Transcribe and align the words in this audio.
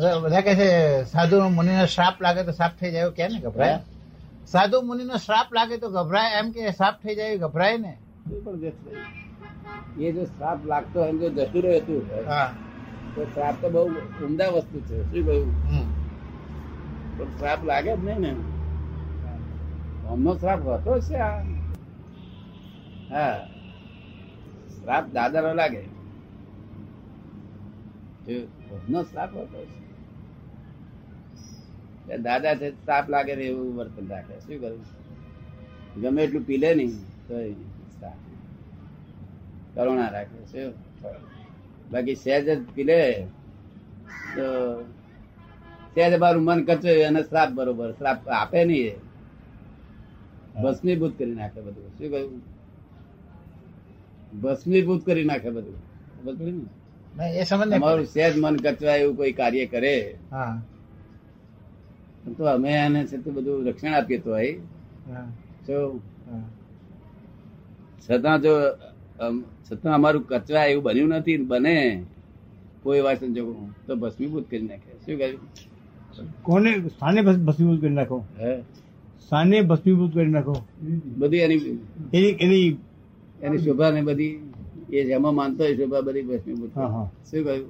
બધા 0.00 0.18
બધા 0.18 0.40
કહે 0.40 0.54
છે 0.54 1.04
સાધુ 1.04 1.48
મુનિનો 1.48 1.86
શ્રાપ 1.86 2.22
લાગે 2.22 2.42
તો 2.42 2.52
સાફ 2.52 2.80
થઈ 2.80 2.90
જાય. 2.90 3.10
કે 3.10 3.28
ને 3.28 3.40
ગભરાય. 3.40 3.78
સાધુ 4.46 4.80
મુનિનો 4.80 5.16
શ્રાપ 5.16 5.54
લાગે 5.54 5.76
તો 5.76 5.88
ગભરાય. 5.88 6.38
એમ 6.38 6.50
કે 6.50 6.70
સાફ 6.70 6.94
થઈ 6.94 7.14
જાય 7.14 7.38
ગભરાય 7.38 7.78
ને. 7.78 7.98
એ 9.98 10.12
જો 10.12 10.24
શ્રાપ 10.24 10.66
લાગતો 10.66 11.00
હોય 11.00 11.12
જો 11.12 11.28
જતું 11.28 11.62
રહેતું 11.62 12.10
હોય 12.10 12.24
તો 13.14 13.24
શ્રાપ 13.24 13.54
તો 13.60 13.70
બહુ 13.70 13.88
ઉમદા 14.26 14.48
વસ્તુ 14.48 14.80
છે 14.80 15.02
શું 15.02 15.26
કહ્યું? 15.26 15.52
પણ 17.18 17.24
શ્રાપ 17.24 17.64
લાગે 17.64 17.96
જ 17.96 18.04
નહીં 18.04 18.18
ને. 18.18 18.30
અમનો 20.08 20.36
શ્રાપ 20.36 20.62
હોતો 20.62 21.00
છે 21.00 21.14
આ. 21.14 21.42
હા. 23.10 23.48
શ્રાપ 24.80 25.06
દાદા 25.12 25.40
નો 25.40 25.54
લાગે. 25.54 25.82
જો 28.26 28.46
અમનો 28.76 29.02
શ્રાપ 29.02 29.34
હોતો 29.34 29.64
છે. 29.64 29.89
દાદા 32.16 32.54
છે 32.54 32.70
શ્રાપ 32.70 33.10
લાગે 33.10 33.34
ને 33.36 33.44
એવું 33.44 33.76
વર્તન 33.76 34.08
રાખે. 34.08 34.40
શું 34.40 34.60
કરું? 34.60 34.84
ગમે 36.02 36.22
એટલું 36.22 36.42
પીલે 36.42 36.74
નહીં 36.74 36.90
તો 37.28 37.34
કરુણા 39.74 40.08
રાખે 40.08 40.44
શું? 40.44 40.74
બાકી 41.90 42.14
સહેજ 42.14 42.48
જ 42.48 42.62
પીલે 42.74 43.26
તો 44.36 44.80
સહેજ 45.94 46.18
મારું 46.18 46.42
મન 46.42 46.64
કચવે 46.64 47.04
અને 47.04 47.22
શ્રાપ 47.22 47.48
બરોબર 47.48 47.92
શ્રાપ 47.92 48.28
આપે 48.28 48.64
નહીં 48.64 48.86
એ. 48.86 48.96
ભસ્મીભૂત 50.62 51.18
કરી 51.18 51.34
નાખે 51.34 51.60
બધું. 51.60 51.88
શું 51.98 52.10
કહ્યું? 52.10 52.42
ભસ્મીભૂત 54.40 55.06
કરી 55.06 55.24
નાખે 55.24 55.50
બધું. 55.50 55.74
બધું 56.24 56.68
ને? 57.16 57.44
તમારું 57.76 58.06
સહેજ 58.06 58.38
મન 58.38 58.56
કચવાય 58.56 58.98
એવું 58.98 59.16
કોઈ 59.16 59.32
કાર્ય 59.32 59.66
કરે. 59.66 60.18
હા. 60.30 60.62
તો 62.36 62.44
અમે 62.44 62.70
એને 62.70 63.00
છે 63.06 63.16
તે 63.16 63.30
બધું 63.30 63.66
રક્ષણ 63.66 63.94
આપીએ 63.94 64.18
તો 64.18 64.32
હા. 64.32 65.26
છતાં 68.04 68.42
જો 68.42 68.52
છતાં 69.66 69.94
અમારું 69.94 70.24
કચરા 70.28 70.64
એવું 70.64 70.84
બન્યું 70.84 71.08
નથી 71.08 71.36
બને 71.36 71.76
કોઈ 72.82 73.00
વાત 73.00 73.24
જો 73.24 73.42
તો 73.86 73.96
ભસ્મીભૂત 73.96 74.50
કરી 74.50 74.62
નાખે. 74.62 74.92
શું 75.04 75.18
કહ્યું 75.18 75.40
કોને? 76.42 76.70
સ્થાને 76.88 77.20
ભસ્મીભૂત 77.22 77.80
કરી 77.80 77.90
નાખો. 77.90 78.18
હે? 78.40 78.52
સ્થાને 79.20 79.60
ભસ્મીભૂત 79.60 80.14
કરી 80.14 80.26
નાખો. 80.26 80.56
બધી 81.18 81.36
એની 81.36 81.58
એની 82.14 82.30
એની 82.44 82.76
એની 83.42 83.58
શોભા 83.58 83.90
ને 83.90 84.02
બધી 84.02 84.32
એ 84.92 85.04
જેમાં 85.04 85.34
માનતો 85.34 85.64
હોય 85.64 85.76
શોભા 85.76 86.00
બધી 86.00 86.22
ભસ્મીભૂત. 86.22 86.70
શું 87.30 87.44
કહ્યું? 87.44 87.68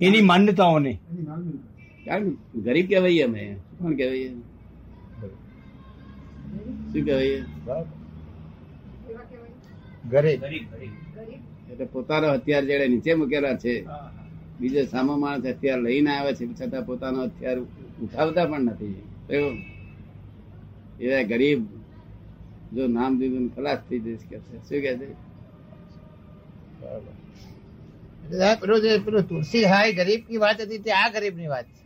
એની 0.00 0.22
માન્યતાઓને. 0.22 0.92
કારણ 2.06 2.30
ગરીબ 2.64 2.86
કહેવાય 2.88 3.24
અમે. 3.24 3.44
કોણ 3.78 3.94
કહેવાય 3.96 4.28
શું 6.90 7.02
કહેવાય 7.06 7.38
ગરીબ. 10.04 10.40
એટલે 11.70 11.86
પોતાનો 11.86 12.26
હથિયાર 12.34 12.64
જેડે 12.64 12.86
નીચે 12.88 13.12
મૂકેલા 13.14 13.56
છે. 13.56 13.74
બીજો 14.60 14.82
સામો 14.84 15.14
માણસ 15.16 15.44
હથિયાર 15.46 15.80
લઈને 15.82 16.10
આવે 16.16 16.32
છે 16.34 16.44
છતાં 16.58 16.84
પોતાનો 16.84 17.18
હથિયાર 17.24 17.58
ઉઠાવતા 18.04 18.46
પણ 18.46 18.62
નથી. 18.64 18.96
એવું? 19.30 19.56
એવા 21.00 21.22
ગરીબ 21.22 21.60
જો 22.72 22.82
નામ 22.88 23.12
દીધું 23.18 23.46
ખલાસ 23.54 23.80
થઈ 23.88 24.00
જઈશ 24.00 24.24
કે 24.28 24.36
છે. 24.38 24.54
શું 24.66 24.80
કે 24.84 24.92
છે? 25.00 25.08
પેલું 28.60 28.80
પેલું 29.04 29.24
તુલસી 29.28 29.64
હાય 29.64 29.92
ગરીબની 29.92 30.42
વાત 30.44 30.58
હતી 30.60 30.78
તે 30.78 30.90
આ 30.92 31.08
ગરીબની 31.14 31.46
વાત 31.46 31.66
છે. 31.66 31.83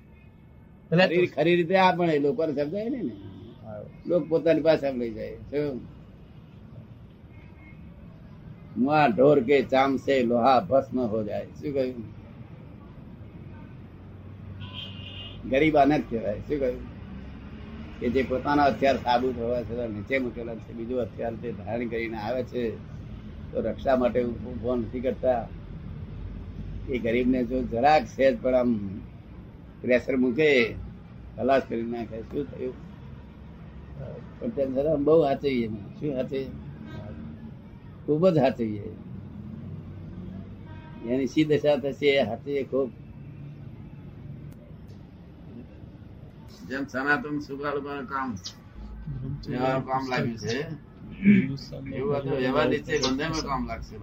ખરી 0.91 1.57
રીતે 1.57 1.77
આ 1.77 1.93
પણ 1.97 2.21
લોકોને 2.21 2.53
સમજાય 2.53 2.89
ને. 2.89 3.01
લોક 4.07 4.29
પોતાની 4.29 4.61
પાસે 4.61 4.93
લઈ 4.93 5.11
જાય. 5.11 5.37
મુઆ 8.77 9.07
ઢોર 9.07 9.41
કે 9.41 9.63
ચામસે 9.63 10.23
લોહા 10.23 10.61
ભસ્મ 10.61 11.01
હો 11.01 11.25
જાય. 11.25 11.45
શું 11.45 11.75
કહ્યું? 11.75 12.05
ગરીબ 15.51 15.77
આને 15.77 15.99
જ 15.99 16.03
કહેવાય. 16.11 16.39
શું 16.39 16.59
કહ્યું? 16.59 16.99
કે 18.01 18.09
જે 18.09 18.23
પોતાના 18.23 18.65
હથિયાર 18.65 18.97
સાબુત 18.97 19.39
હોવા 19.39 19.63
છતાં 19.63 19.91
નીચે 19.91 20.19
મૂકેલા 20.19 20.55
છે 20.55 20.73
બીજું 20.73 21.03
હથિયાર 21.03 21.35
તે 21.35 21.53
ધારણ 21.53 21.89
કરીને 21.89 22.17
આવે 22.17 22.43
છે 22.43 22.77
તો 23.53 23.61
રક્ષા 23.61 23.97
માટે 23.97 24.25
ઊભો 24.25 24.77
નથી 24.77 25.01
કરતા. 25.01 25.49
એ 26.89 26.99
ગરીબને 26.99 27.45
જો 27.45 27.63
જરાક 27.63 28.07
સહેજ 28.07 28.39
પણ 28.43 28.55
આમ 28.55 28.71
પ્રેશર 29.83 30.15
મૂકે 30.17 30.49
ખલાસ 31.37 31.63
કરી 31.69 31.87
નાખે. 31.87 32.19
શું 32.23 32.45
થયું? 32.51 32.77
પણ 34.37 34.51
તેમ 34.57 34.69
છતાં 34.75 35.05
બહુ 35.05 35.17
હાચવીએ 35.23 35.67
શું 35.97 36.11
હાચવીએ? 36.17 36.51
ખૂબ 38.05 38.23
જ 38.29 38.37
હાચવીએ. 38.39 38.87
એની 41.05 41.33
સી 41.33 41.45
દશા 41.47 41.81
થશે 41.83 42.09
એ 42.55 42.65
ખૂબ. 42.65 42.91
જેમ 46.69 46.85
સનાતન 46.89 47.37
સુગાડું 47.41 48.07
કામ. 48.07 48.31
કામ 49.87 50.05
લાગ્યું 50.11 50.39
છે. 50.39 50.57
એવું 51.93 52.21
તો 52.23 52.35
નીચે 52.65 52.95
ધંધામાં 53.03 53.45
કામ 53.49 53.63
લાગશે 53.69 53.95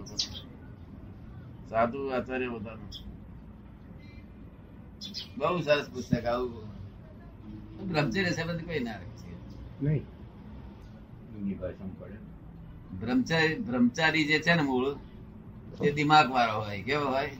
સાધુ 1.70 2.00
આચાર્ય 2.10 2.48
બધાનું. 2.50 2.90
બહુ 5.38 5.62
સરસ 5.62 5.88
પુસ્તક 5.88 6.24
આવું. 6.26 6.66
બ્રહ્મચર્ય 7.88 8.32
સંબંધ 8.32 8.64
કોઈ 8.64 8.80
ના 8.80 8.92
રાખે 8.92 9.28
નહીં. 9.80 10.04
બ્રહ્મચારી 13.00 13.56
બ્રહ્મચારી 13.58 14.24
જે 14.24 14.36
છે 14.40 14.54
ને 14.54 14.62
મૂળ 14.62 14.88
તે 15.78 15.92
દિમાગ 15.92 16.28
વાળો 16.30 16.60
હોય 16.60 16.82
કેવો 16.82 17.06
હોય? 17.06 17.30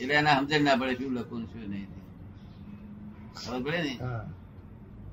એટલે 0.00 0.14
એને 0.14 0.30
સમજણ 0.30 0.64
ના 0.64 0.76
પડે 0.76 0.94
શું 0.98 1.14
લખવું 1.14 1.44
શું 1.52 1.64
નહીં. 1.70 1.90
ખબર 3.34 3.60
પડે 3.62 3.80
ને? 3.82 3.94
હા. 4.00 4.24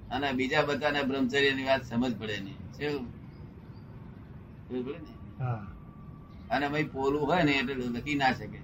અને 0.09 0.27
બીજા 0.33 0.63
બધાને 0.63 0.99
બ્રહ્મચર્યની 1.03 1.65
વાત 1.65 1.83
સમજ 1.83 2.13
પડે 2.15 2.37
નહીં. 2.39 2.59
શું 2.75 3.03
ખબર 4.67 4.81
પડે 4.85 4.99
ને? 4.99 5.13
અને 6.49 6.65
ભાઈ 6.69 6.83
પોલું 6.85 7.25
હોય 7.25 7.43
ને 7.43 7.53
એટલે 7.59 7.73
લખી 7.89 8.15
ના 8.15 8.33
શકે. 8.33 8.59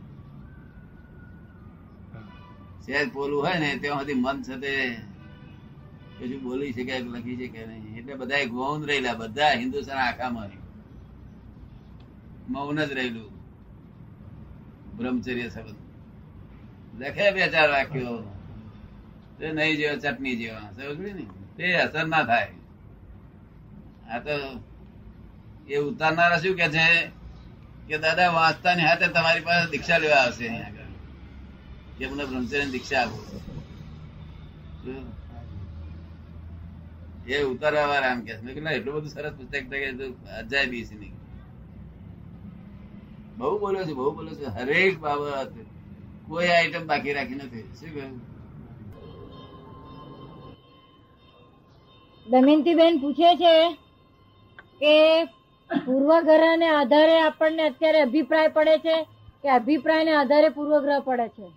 સહેજ 2.85 3.13
પોલું 3.13 3.43
હોય 3.43 3.59
ને, 3.59 3.77
ત્યાં 3.77 4.05
મન 4.15 4.43
છે 4.43 4.55
તે 4.55 6.37
બોલી 6.37 6.73
શકે 6.73 6.99
લખી 6.99 7.47
શકે 7.47 7.65
નહીં. 7.65 7.97
એટલે 7.97 8.15
બધા 8.15 8.43
ગૌન 8.43 8.85
રહેલા, 8.85 9.13
બધા 9.13 9.51
હિન્દુસ્તાન 9.51 9.97
આખામાં 9.97 10.49
મૌન 12.49 12.85
જ 12.85 12.91
રહેલું. 12.91 13.31
બ્રહ્મચર્ય 14.97 15.49
શબ્દ. 15.49 15.75
લખે 17.01 17.31
બે 17.31 17.47
ચાર 17.47 17.69
વાક્યો. 17.69 18.37
તે 19.39 19.51
નહીં 19.51 19.77
જેવા, 19.77 19.95
ચટણી 19.95 20.35
જેવા. 20.35 20.59
સમજ 20.59 20.99
ને? 20.99 21.25
તે 21.57 21.73
અસર 21.73 22.07
ના 22.07 22.23
થાય. 22.23 22.51
આ 24.11 24.19
તો 24.19 24.63
એ 25.67 25.75
ઉતારનારા 25.75 26.37
શું 26.37 26.55
કે 26.55 26.69
છે? 26.69 27.11
કે 27.87 27.97
દાદા, 27.97 28.29
વાંચતાની 28.29 28.83
હાથે 28.83 29.07
તમારી 29.07 29.39
પાસે 29.39 29.71
દીક્ષા 29.71 29.97
લેવા 29.97 30.15
આવશે 30.15 30.47
અહીંયા 30.47 30.80
કે 32.01 32.07
બ્રહ્મચર્ય 32.09 32.65
દીક્ષા 32.73 33.03
આપો 33.03 33.17
એ 37.27 37.43
ઉતારવા 37.45 37.99
આમ 38.01 38.19
કે. 38.25 38.33
મેં 38.35 38.53
કીધું, 38.55 38.71
એટલું 38.71 38.93
બધું 38.95 39.11
સરસ 39.11 39.33
પુસ્તક 39.33 39.53
અજાયબી 40.39 40.87
છે 40.89 40.95
નહીં 40.95 41.15
બહુ 43.37 43.53
બોલ્યો 43.59 43.85
છે 43.87 43.93
બહુ 43.93 44.11
બોલ્યો 44.11 44.35
છે 44.35 44.47
હરેક 44.57 44.95
બાબત 44.99 45.53
કોઈ 46.27 46.49
આઈટમ 46.49 46.83
બાકી 46.87 47.13
રાખી 47.13 47.37
નથી 47.37 47.65
શું 47.77 47.89
કહ્યું 47.91 48.13
દમયંતીબેન 52.25 52.93
પૂછે 53.01 53.29
છે 53.37 53.55
કે 54.79 54.93
પૂર્વગ્રહને 55.69 56.67
આધારે 56.71 57.15
આપણને 57.19 57.63
અત્યારે 57.63 57.99
અભિપ્રાય 58.01 58.49
પડે 58.49 58.75
છે 58.85 58.95
કે 59.41 59.47
અભિપ્રાય 59.51 60.03
ને 60.03 60.13
આધારે 60.15 60.49
પૂર્વગ્રહ 60.49 61.01
પડે 61.03 61.27
છે? 61.29 61.47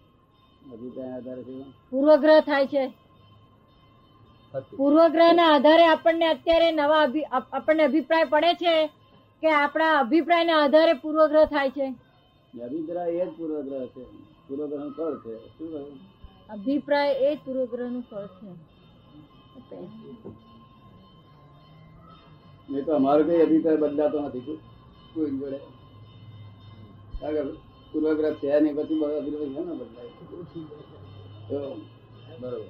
પૂર્વગ્રહ 1.90 2.40
થાય 2.40 2.66
છે. 2.66 2.92
પૂર્વગ્રહના 4.76 5.54
આધારે 5.54 5.86
આપણને 5.86 6.26
અત્યારે 6.26 6.72
નવા 6.72 7.08
આપણને 7.52 7.82
અભિપ્રાય 7.82 8.24
પડે 8.24 8.54
છે 8.54 8.86
કે 9.40 9.50
આપણા 9.50 9.98
અભિપ્રાયના 9.98 10.64
આધારે 10.64 10.92
પૂર્વગ્રહ 10.92 11.44
થાય 11.44 11.70
છે. 11.70 11.94
અભિપ્રાય 12.62 13.10
એ 13.10 13.26
જ 13.26 13.28
પૂર્વગ્રહ 13.28 13.86
છે. 13.86 14.04
પૂર્વગ્રહનું 14.48 14.92
ફળ 14.92 15.18
છે. 15.18 15.48
શું 15.48 15.98
અભિપ્રાય 16.50 17.12
એ 17.12 17.34
જ 17.34 17.38
પૂર્વગ્રહનું 17.44 18.04
ફળ 18.10 18.26
છે. 18.26 18.50
નહીં 22.70 22.84
તો 22.84 22.92
અમારો 22.92 23.24
કઈ 23.24 23.42
અભિપ્રાય 23.42 23.76
બદલાતો 23.76 24.20
નથી. 24.20 24.40
કોઈ 25.14 25.30
જોડે. 25.30 25.60
આગળ. 27.26 27.46
પૂર્વગ્રહ 27.94 28.34
થયા 28.34 28.60
ને 28.60 28.72
પછી 28.72 29.04
અગ્રહ 29.04 29.22
છે 29.22 29.44
ને 29.44 29.74
બદલાય 29.74 30.10
બરોબર. 32.40 32.68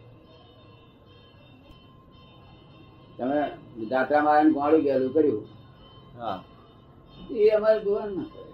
તમે 3.19 3.51
જાત્રામાં 3.91 4.37
આવીને 4.37 4.53
ગોળું 4.53 4.83
ગયેલું 4.83 5.13
કર્યું. 5.13 5.47
હા. 6.19 6.45
એ 7.31 7.51
અમારે 7.51 7.81
જોવાનું 7.81 8.17
ના 8.17 8.25
કરે 8.25 8.45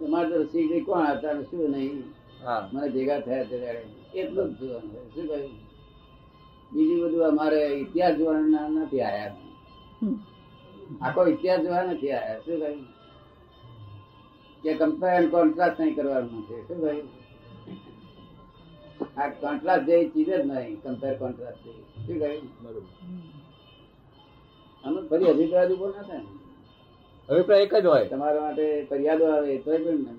તમારે 0.00 0.28
તો 0.30 0.44
શ્રી 0.44 0.80
કોણ 0.80 1.06
હતા 1.06 1.42
શું 1.42 1.70
નહીં? 1.70 2.14
હા. 2.44 2.68
મને 2.72 2.88
ભેગા 2.88 3.20
થયા 3.20 3.44
છે 3.44 3.58
ત્યારે. 3.58 3.82
એટલું 4.14 4.54
જ 4.54 4.58
જોવાનું 4.60 4.90
શું 5.14 5.26
કહ્યું? 5.26 5.50
બીજું 6.72 7.08
બધું 7.08 7.26
અમારે 7.26 7.78
ઇતિહાસ 7.80 8.16
જોવાના 8.16 8.68
નથી 8.68 9.00
આયા. 9.00 9.34
આખો 11.00 11.26
ઇતિહાસ 11.26 11.62
જોવા 11.62 11.82
નથી 11.82 12.12
આયા. 12.12 12.40
શું 12.44 12.60
કહ્યું? 12.60 12.95
કે 14.62 14.70
કમ્પેર 14.80 15.22
કોન્ટ્રાસ્ટ 15.34 15.78
નહીં 15.80 15.94
કરવાનું 15.96 16.42
છે. 16.48 16.56
શું 16.68 16.78
ભાઈ 16.82 17.04
આ 19.20 19.28
કોન્ટ્રાસ્ટ 19.44 19.86
જેવી 19.88 20.10
ચીજ 20.12 20.28
જ 20.28 20.40
નહીં 20.50 20.76
કમ્પેર 20.82 21.14
કોન્ટ્રાસ્ટ 21.22 21.60
જેવી 21.64 21.84
શું 22.04 22.16
કહ્યું 22.20 22.44
બરોબર. 22.62 22.82
આમાં 24.84 25.04
ફરી 25.10 25.30
અભિપ્રાય 25.32 25.68
ઊભો 25.70 25.86
ના 25.88 26.06
થાય 26.08 26.24
અભિપ્રાય 27.28 27.62
એક 27.66 27.74
જ 27.82 27.86
હોય. 27.86 28.06
તમારા 28.08 28.44
માટે 28.46 28.66
ફરિયાદો 28.90 29.24
આવે 29.34 29.52
તોય 29.64 29.78
પણ 29.84 30.18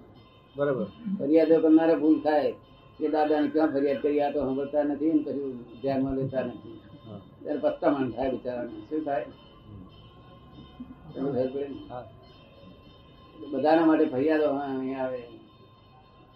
બરાબર. 0.55 0.87
ફરિયાદો 1.19 1.55
કરનારે 1.63 1.95
ભૂલ 2.01 2.17
થાય. 2.27 2.51
કે 2.99 3.05
દાદાને 3.13 3.47
ક્યાં 3.53 3.73
ફરિયાદ 3.73 4.01
કરી? 4.01 4.21
આ 4.21 4.33
તો 4.33 4.39
સાંભળતા 4.39 4.83
નથી 4.83 5.13
ને 5.13 5.21
કશું 5.25 5.53
ધ્યાનમાં 5.81 6.15
લેતા 6.17 6.43
નથી. 6.47 6.77
ત્યારે 7.41 7.59
પસ્તામણ 7.63 8.11
થાય 8.15 8.29
બિચારાને. 8.31 8.79
શું 8.89 9.01
થાય? 9.07 9.27
તમે 11.13 11.29
ખબર 11.31 11.49
પડે? 11.53 11.67
બધાના 13.51 13.85
માટે 13.85 14.05
ફરિયાદો 14.05 14.47
અહીંયા 14.49 15.03
આવે. 15.03 15.21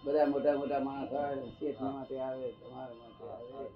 બધા 0.04 0.26
મોટા 0.26 0.58
મોટા 0.58 0.80
માણસ 0.80 1.14
આવે 1.14 1.36
શેઠના 1.50 1.92
માટે 1.92 2.20
આવે, 2.20 2.52
તમારા 2.52 2.98
માટે 3.00 3.24
આવે. 3.24 3.70